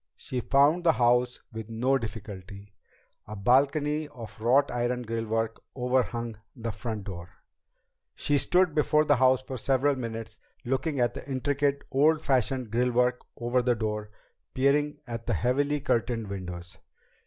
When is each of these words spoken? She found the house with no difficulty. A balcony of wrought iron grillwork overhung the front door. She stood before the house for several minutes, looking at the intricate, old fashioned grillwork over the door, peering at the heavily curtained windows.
She 0.17 0.39
found 0.41 0.83
the 0.83 0.93
house 0.93 1.39
with 1.53 1.69
no 1.69 1.99
difficulty. 1.99 2.73
A 3.27 3.35
balcony 3.35 4.07
of 4.07 4.41
wrought 4.41 4.71
iron 4.71 5.03
grillwork 5.05 5.59
overhung 5.75 6.39
the 6.55 6.71
front 6.71 7.03
door. 7.03 7.29
She 8.15 8.39
stood 8.39 8.73
before 8.73 9.05
the 9.05 9.17
house 9.17 9.43
for 9.43 9.59
several 9.59 9.95
minutes, 9.95 10.39
looking 10.65 10.99
at 10.99 11.13
the 11.13 11.29
intricate, 11.29 11.83
old 11.91 12.19
fashioned 12.19 12.71
grillwork 12.71 13.19
over 13.37 13.61
the 13.61 13.75
door, 13.75 14.09
peering 14.55 14.97
at 15.05 15.27
the 15.27 15.35
heavily 15.35 15.79
curtained 15.79 16.29
windows. 16.29 16.79